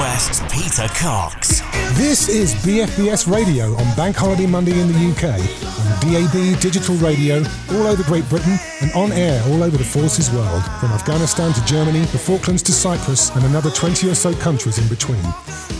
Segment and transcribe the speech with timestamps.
[0.00, 1.60] West's Peter Cox.
[1.96, 7.44] This is BFBS Radio on Bank Holiday Monday in the UK, on DAB digital radio
[7.70, 11.64] all over Great Britain, and on air all over the forces world, from Afghanistan to
[11.64, 15.22] Germany, the Falklands to Cyprus, and another 20 or so countries in between.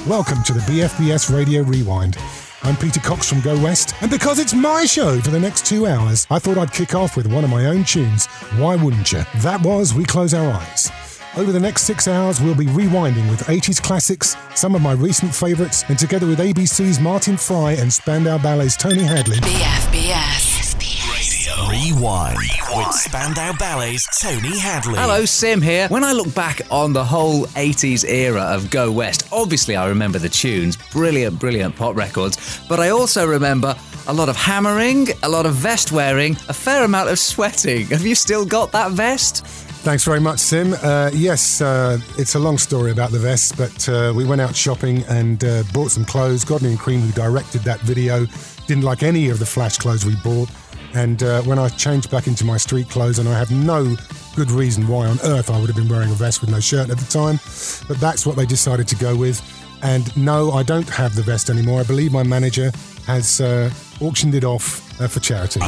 [0.07, 2.17] Welcome to the BFBS Radio Rewind.
[2.63, 5.89] I'm Peter Cox from Go West, and because it's my show for the next two
[5.89, 8.27] hours, I thought I'd kick off with one of my own tunes.
[8.59, 9.25] Why wouldn't you?
[9.39, 10.89] That was We Close Our Eyes.
[11.37, 15.35] Over the next six hours, we'll be rewinding with 80s classics, some of my recent
[15.35, 19.39] favourites, and together with ABC's Martin Fry and Spandau Ballet's Tony Hadley.
[19.39, 20.77] BFBS.
[20.77, 24.95] FT Radio Rewind, with Spandau Ballet's Tony Hadley.
[24.95, 25.89] Hello, Sim here.
[25.89, 30.21] When I look back on the whole 80s era of Go West, obviously I remember
[30.21, 33.75] the tunes, brilliant, brilliant pop records, but I also remember
[34.07, 37.87] a lot of hammering, a lot of vest wearing, a fair amount of sweating.
[37.87, 39.45] Have you still got that vest?
[39.85, 40.73] Thanks very much, Sim.
[40.83, 44.57] Uh, yes, uh, it's a long story about the vest, but uh, we went out
[44.57, 46.43] shopping and uh, bought some clothes.
[46.43, 48.25] Godley and Creme, who directed that video,
[48.67, 50.49] didn't like any of the flash clothes we bought.
[50.95, 53.95] And uh, when I changed back into my street clothes, and I have no
[54.35, 56.89] good reason why on earth I would have been wearing a vest with no shirt
[56.89, 57.39] at the time,
[57.87, 59.43] but that's what they decided to go with.
[59.83, 61.81] And no, I don't have the vest anymore.
[61.81, 62.73] I believe my manager
[63.07, 65.61] has uh, auctioned it off for charity.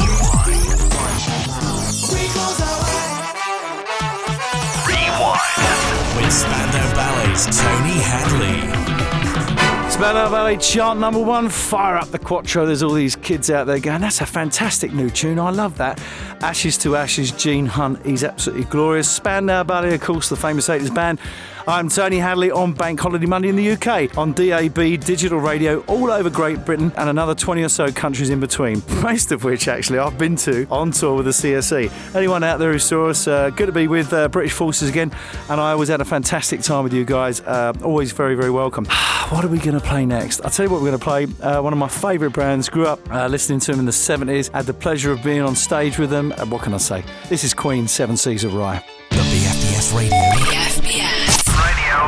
[5.37, 9.75] Rewind, with Spandau Ballet's Tony Hadley.
[9.89, 12.67] Spandau Ballet chart number one, fire up the Quattro.
[12.67, 15.39] There's all these kids out there going, that's a fantastic new tune.
[15.39, 16.03] I love that.
[16.43, 19.11] Ashes to Ashes, Gene Hunt, he's absolutely glorious.
[19.11, 21.19] Spandau Ballet, of course, the famous 80s band.
[21.69, 26.12] I'm Tony Hadley on Bank Holiday Monday in the UK, on DAB digital radio all
[26.12, 29.98] over Great Britain and another 20 or so countries in between, most of which actually
[29.98, 32.15] I've been to on tour with the CSE.
[32.15, 35.11] Anyone out there who saw us, uh, good to be with uh, British Forces again,
[35.50, 37.41] and I always had a fantastic time with you guys.
[37.41, 38.84] Uh, always very, very welcome.
[39.31, 40.41] what are we going to play next?
[40.42, 41.26] I'll tell you what we're going to play.
[41.47, 44.50] Uh, one of my favourite bands, grew up uh, listening to them in the 70s,
[44.53, 46.32] had the pleasure of being on stage with them.
[46.37, 47.04] Uh, what can I say?
[47.28, 48.84] This is Queen Seven Seas of Rhye.
[49.10, 51.47] The BFBS Radio BFBS.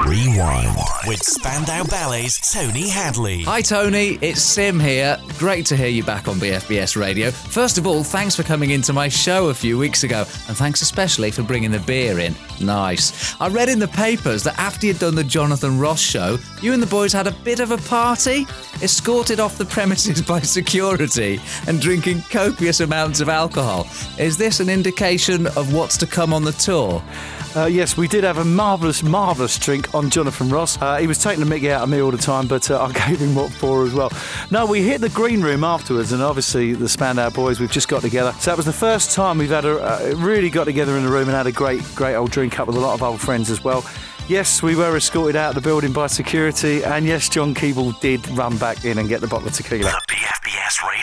[0.07, 0.77] Rewind,
[1.07, 3.43] with Spandau Ballet's Tony Hadley.
[3.45, 4.19] Hi, Tony.
[4.21, 5.19] It's Sim here.
[5.39, 7.31] Great to hear you back on BFBS Radio.
[7.31, 10.83] First of all, thanks for coming into my show a few weeks ago, and thanks
[10.83, 12.35] especially for bringing the beer in.
[12.61, 13.41] Nice.
[13.41, 16.83] I read in the papers that after you'd done the Jonathan Ross show, you and
[16.83, 18.47] the boys had a bit of a party,
[18.83, 23.87] escorted off the premises by security, and drinking copious amounts of alcohol.
[24.19, 27.03] Is this an indication of what's to come on the tour?
[27.57, 30.81] Uh, yes, we did have a marvellous, marvellous drink on Jonathan Ross.
[30.81, 32.93] Uh, he was taking the mickey out of me all the time, but uh, I
[33.09, 34.13] gave him what for as well.
[34.51, 38.03] No, we hit the green room afterwards, and obviously the Spandau boys, we've just got
[38.03, 38.33] together.
[38.41, 41.11] So that was the first time we've had a uh, really got together in the
[41.11, 43.51] room and had a great, great old drink up with a lot of old friends
[43.51, 43.85] as well.
[44.29, 48.29] Yes, we were escorted out of the building by security, and yes, John Keeble did
[48.31, 49.85] run back in and get the bottle of tequila.
[49.85, 50.98] The BFBS Radio.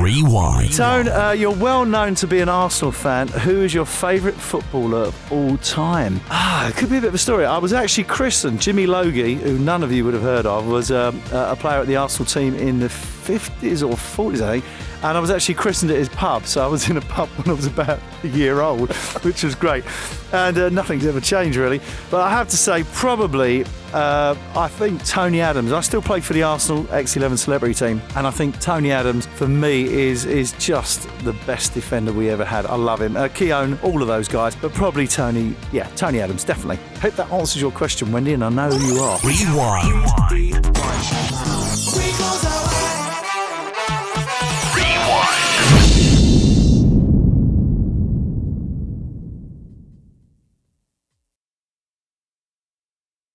[0.00, 0.74] Rewind.
[0.74, 3.28] Tone, uh, you're well known to be an Arsenal fan.
[3.28, 6.20] Who is your favourite footballer of all time?
[6.30, 7.44] Ah, it could be a bit of a story.
[7.44, 8.60] I was actually christened.
[8.60, 11.86] Jimmy Logie, who none of you would have heard of, was um, a player at
[11.86, 14.64] the Arsenal team in the 50s or 40s, I think.
[15.00, 17.48] And I was actually christened at his pub, so I was in a pub when
[17.48, 18.92] I was about a year old,
[19.22, 19.84] which was great.
[20.32, 21.80] And uh, nothing's ever changed really.
[22.10, 25.70] But I have to say, probably, uh, I think Tony Adams.
[25.72, 29.46] I still play for the Arsenal X11 celebrity team, and I think Tony Adams, for
[29.48, 32.66] me, is is just the best defender we ever had.
[32.66, 33.16] I love him.
[33.16, 35.54] Uh, Keown, all of those guys, but probably Tony.
[35.72, 36.76] Yeah, Tony Adams, definitely.
[37.00, 39.18] Hope that answers your question, Wendy, and I know who you are.
[39.22, 40.68] Rewind.